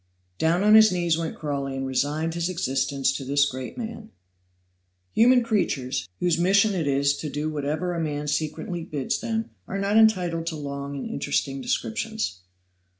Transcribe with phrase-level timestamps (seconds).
[0.39, 4.09] Down on his knees went Crawley and resigned his existence to this great man.
[5.13, 9.77] Human creatures, whose mission it is to do whatever a man secretly bids them, are
[9.77, 12.39] not entitled to long and interesting descriptions.